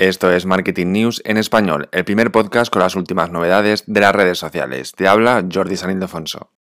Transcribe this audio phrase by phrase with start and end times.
[0.00, 4.14] Esto es Marketing News en español, el primer podcast con las últimas novedades de las
[4.14, 4.92] redes sociales.
[4.92, 6.52] Te habla Jordi San Ildefonso.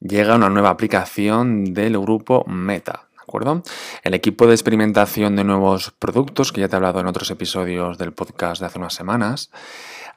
[0.00, 3.08] Llega una nueva aplicación del grupo Meta.
[4.02, 7.96] El equipo de experimentación de nuevos productos, que ya te he hablado en otros episodios
[7.98, 9.50] del podcast de hace unas semanas,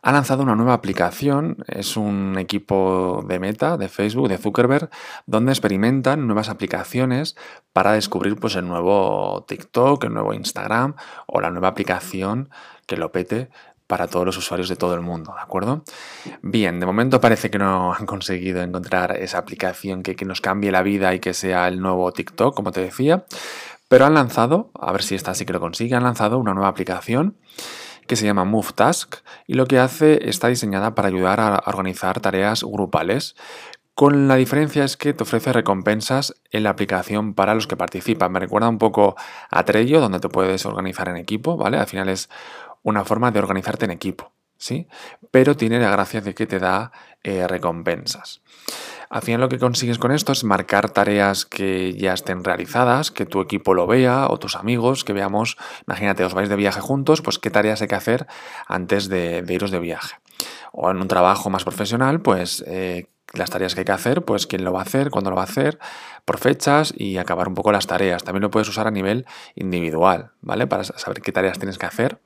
[0.01, 1.63] ha lanzado una nueva aplicación.
[1.67, 4.89] Es un equipo de Meta, de Facebook, de Zuckerberg,
[5.25, 7.35] donde experimentan nuevas aplicaciones
[7.73, 12.49] para descubrir pues, el nuevo TikTok, el nuevo Instagram o la nueva aplicación
[12.85, 13.49] que lo pete
[13.87, 15.83] para todos los usuarios de todo el mundo, ¿de acuerdo?
[16.41, 20.71] Bien, de momento parece que no han conseguido encontrar esa aplicación que, que nos cambie
[20.71, 23.25] la vida y que sea el nuevo TikTok, como te decía,
[23.87, 26.69] pero han lanzado, a ver si esta sí que lo consigue, han lanzado una nueva
[26.69, 27.37] aplicación
[28.07, 29.15] que se llama Move Task
[29.47, 33.35] y lo que hace está diseñada para ayudar a organizar tareas grupales.
[33.93, 38.31] Con la diferencia es que te ofrece recompensas en la aplicación para los que participan.
[38.31, 39.15] Me recuerda un poco
[39.49, 41.77] a Trello, donde te puedes organizar en equipo, ¿vale?
[41.77, 42.29] Al final es
[42.85, 44.87] una forma de organizarte en equipo, ¿sí?
[45.31, 46.91] Pero tiene la gracia de que te da
[47.23, 48.41] eh, recompensas.
[49.09, 53.25] Al final lo que consigues con esto es marcar tareas que ya estén realizadas, que
[53.25, 57.21] tu equipo lo vea o tus amigos, que veamos, imagínate, os vais de viaje juntos,
[57.21, 58.27] pues qué tareas hay que hacer
[58.67, 60.17] antes de, iros de viaje.
[60.71, 64.45] O en un trabajo más profesional, pues eh, las tareas que hay que hacer, pues
[64.45, 65.79] quién lo va a hacer, cuándo lo va a hacer,
[66.23, 68.23] por fechas y acabar un poco las tareas.
[68.23, 70.67] También lo puedes usar a nivel individual, ¿vale?
[70.67, 72.19] Para saber qué tareas tienes que hacer.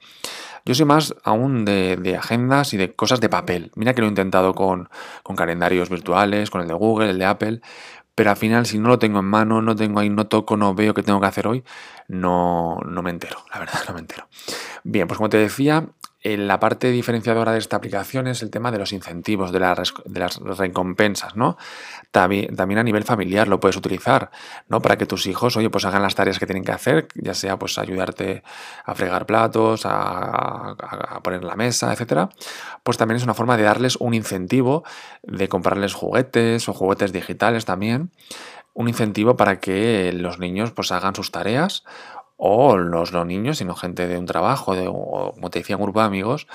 [0.65, 3.71] Yo soy más aún de, agendas y de cosas de papel.
[3.75, 4.89] Mira que lo he intentado con,
[5.35, 7.61] calendarios virtuales, con el de Google, el de Apple,
[8.15, 10.75] pero al final si no lo tengo en mano, no tengo ahí, no toco, no
[10.75, 11.63] veo qué tengo que hacer hoy,
[12.07, 14.27] no, no me entero, la verdad, no me entero.
[14.83, 15.87] Bien, pues como te decía,
[16.21, 21.35] la parte diferenciadora de esta aplicación es el tema de los incentivos, de, las recompensas,
[21.35, 21.57] ¿no?
[22.11, 24.29] También, también, a nivel familiar lo puedes utilizar,
[24.67, 24.81] ¿no?
[24.81, 27.57] Para que tus hijos, oye, pues hagan las tareas que tienen que hacer, ya sea
[27.57, 28.43] pues ayudarte
[28.83, 32.29] a fregar platos, a, a poner la mesa, etcétera.
[32.83, 34.83] Pues también es una forma de darles un incentivo,
[35.23, 38.11] de comprarles juguetes o juguetes digitales también
[38.73, 41.83] un incentivo para que los niños pues hagan sus tareas
[42.41, 45.99] o los no niños, sino gente de un trabajo, o como te decía, un grupo
[45.99, 46.47] de amigos,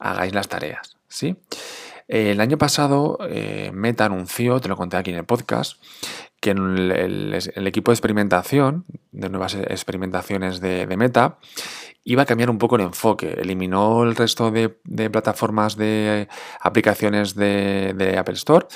[0.00, 0.96] hagáis las tareas.
[1.06, 1.36] ¿sí?
[2.08, 5.80] El año pasado eh, Meta anunció, te lo conté aquí en el podcast,
[6.40, 11.38] que el, equipo de experimentación, de nuevas experimentaciones de, Meta,
[12.02, 13.34] iba a cambiar un poco el enfoque.
[13.40, 14.70] Eliminó el resto de,
[15.10, 16.26] plataformas de
[16.60, 18.66] aplicaciones de Apple Store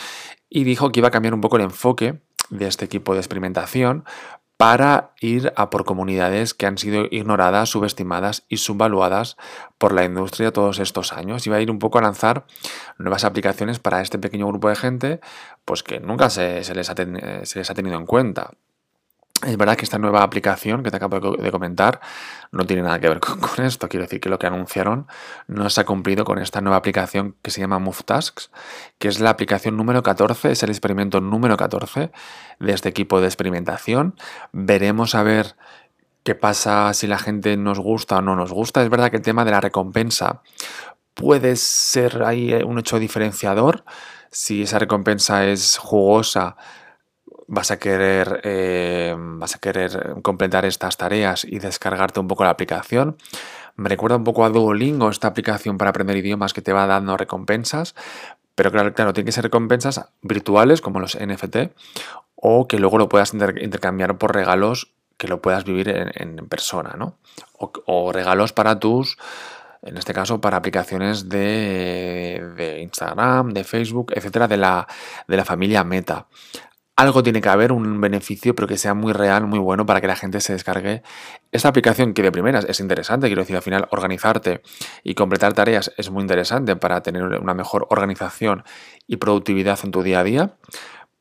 [0.48, 2.20] y dijo que iba a cambiar un poco el enfoque
[2.50, 4.04] de este equipo de experimentación
[4.56, 9.36] para ir a por comunidades que han sido ignoradas, subestimadas y subvaluadas
[9.78, 11.46] por la industria todos estos años.
[11.46, 12.46] Y va a ir un poco a lanzar
[12.98, 15.20] nuevas aplicaciones para este pequeño grupo de gente
[15.64, 18.52] pues que nunca se, les, ha se les ha tenido en cuenta.
[19.42, 22.00] Es verdad que esta nueva aplicación que te acabo de comentar
[22.52, 23.88] no tiene nada que ver con, esto.
[23.88, 25.06] Quiero decir que lo que anunciaron
[25.48, 28.50] no se ha cumplido con esta nueva aplicación que se llama Move Tasks,
[28.98, 32.12] que es la aplicación número 14, es el experimento número 14
[32.60, 34.14] de este equipo de experimentación.
[34.52, 35.56] Veremos a ver
[36.22, 38.82] qué pasa si la gente nos gusta o no nos gusta.
[38.82, 40.42] Es verdad que el tema de la recompensa
[41.14, 43.84] puede ser ahí un hecho diferenciador.
[44.30, 46.56] Si esa recompensa es jugosa,
[47.46, 52.50] vas a querer, eh, vas a querer completar estas tareas y descargarte un poco la
[52.50, 53.16] aplicación.
[53.76, 57.16] Me recuerda un poco a Duolingo, esta aplicación para aprender idiomas que te va dando
[57.16, 57.94] recompensas,
[58.54, 61.56] pero claro, claro, tiene que ser recompensas virtuales como los NFT
[62.36, 67.16] o que luego lo puedas intercambiar por regalos que lo puedas vivir en, persona, ¿no?
[67.58, 69.16] O, regalos para tus,
[69.82, 74.88] en este caso, para aplicaciones de, de Instagram, de Facebook, etcétera, de la,
[75.28, 76.26] de la familia Meta
[76.96, 80.06] algo tiene que haber, un beneficio, pero que sea muy real, muy bueno para que
[80.06, 81.02] la gente se descargue
[81.50, 84.62] esta aplicación que de primeras es interesante, quiero decir, al final organizarte
[85.02, 88.64] y completar tareas es muy interesante para tener una mejor organización
[89.06, 90.56] y productividad en tu día a día,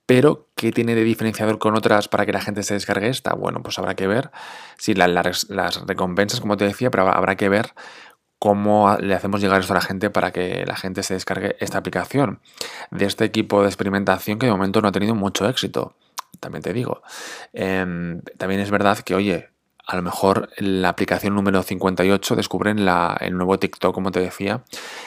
[0.05, 3.33] pero ¿qué tiene de diferenciador con otras para que la gente se descargue esta?
[3.33, 4.31] Bueno, pues habrá que ver
[4.77, 5.47] si las
[5.87, 7.73] recompensas, como te decía, pero habrá que ver
[8.43, 11.77] cómo le hacemos llegar esto a la gente para que la gente se descargue esta
[11.77, 12.41] aplicación
[12.91, 15.95] de este equipo de experimentación que de momento no ha tenido mucho éxito.
[16.41, 17.03] También te digo.
[17.53, 19.52] Em, también es verdad que, oye,
[19.85, 24.63] a lo mejor la aplicación número 58 descubren el nuevo TikTok, como te decía,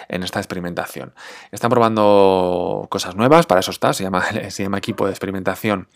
[0.09, 1.15] en esta experimentación.
[1.51, 4.23] Están probando cosas nuevas, para eso está, se llama,
[4.77, 5.89] equipo de experimentación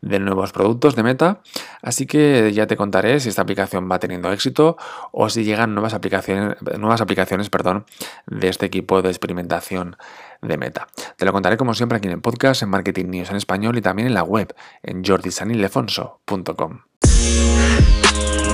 [0.00, 1.42] de nuevos productos de Meta,
[1.80, 4.76] así que ya te contaré si esta aplicación va teniendo éxito
[5.12, 7.84] o si llegan nuevas aplicaciones, nuevas aplicaciones perdón,
[8.26, 9.96] de este equipo de experimentación
[10.40, 10.88] de Meta.
[11.16, 13.82] Te lo contaré como siempre aquí en el podcast, en Marketing News en español y
[13.82, 16.80] también en la web, en jordisanilefonso.com.
[18.14, 18.51] Bye.